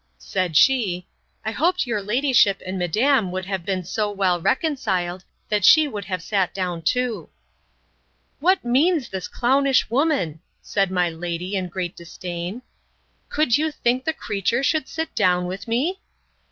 said 0.17 0.57
she, 0.57 1.05
I 1.45 1.51
hoped 1.51 1.85
your 1.85 2.01
ladyship 2.01 2.59
and 2.65 2.79
madam 2.79 3.31
would 3.31 3.45
have 3.45 3.63
been 3.63 3.83
so 3.85 4.09
well 4.09 4.41
reconciled, 4.41 5.23
that 5.49 5.63
she 5.63 5.87
would 5.87 6.05
have 6.05 6.23
sat 6.23 6.55
down 6.55 6.81
too.—What 6.81 8.65
means 8.65 9.09
the 9.09 9.21
clownish 9.21 9.91
woman? 9.91 10.41
said 10.59 10.89
my 10.89 11.11
lady, 11.11 11.53
in 11.55 11.67
great 11.69 11.95
disdain: 11.95 12.63
Could 13.29 13.59
you 13.59 13.69
think 13.69 14.03
the 14.03 14.11
creature 14.11 14.63
should 14.63 14.87
sit 14.87 15.13
down 15.13 15.45
with 15.45 15.67
me? 15.67 15.99